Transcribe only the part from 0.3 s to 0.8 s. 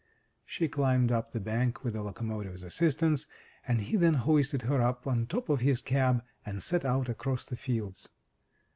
She